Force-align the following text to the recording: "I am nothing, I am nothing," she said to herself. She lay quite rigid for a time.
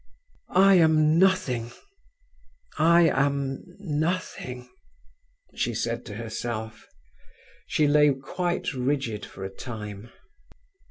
"I 0.55 0.77
am 0.79 1.19
nothing, 1.19 1.69
I 2.79 3.07
am 3.07 3.61
nothing," 3.77 4.67
she 5.53 5.75
said 5.75 6.07
to 6.07 6.15
herself. 6.15 6.87
She 7.67 7.85
lay 7.87 8.11
quite 8.11 8.73
rigid 8.73 9.23
for 9.27 9.43
a 9.43 9.53
time. 9.55 10.09